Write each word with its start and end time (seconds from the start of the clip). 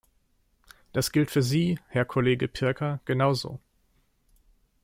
Das 0.93 1.11
gilt 1.11 1.29
für 1.29 1.43
Sie, 1.43 1.79
Herr 1.89 2.05
Kollege 2.05 2.47
Pirker, 2.47 3.01
genauso. 3.05 3.59